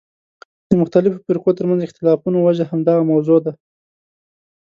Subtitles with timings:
[0.69, 3.53] د مختلفو فرقو ترمنځ اختلافونو وجه همدغه موضوع ده.